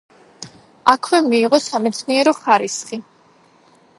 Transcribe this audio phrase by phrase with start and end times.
[0.93, 3.01] აქვე მიიღო სამეცნიერო ხარისხი.